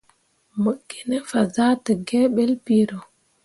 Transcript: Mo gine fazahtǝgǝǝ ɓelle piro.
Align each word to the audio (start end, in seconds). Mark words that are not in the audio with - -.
Mo 0.61 0.71
gine 0.89 1.17
fazahtǝgǝǝ 1.29 2.21
ɓelle 2.35 2.55
piro. 2.65 2.99